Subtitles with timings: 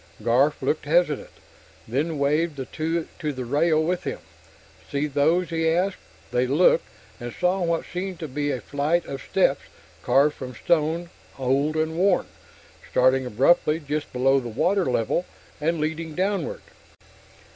[0.23, 1.29] Garf looked hesitant,
[1.87, 4.17] then waved the two to the rail with him.
[4.91, 5.99] "See those?" he asked.
[6.31, 6.85] They looked,
[7.19, 9.61] and saw what seemed to be a flight of steps,
[10.01, 12.25] carved from stone, old, and worn,
[12.89, 15.23] starting abruptly just below the water level
[15.59, 16.61] and leading downward.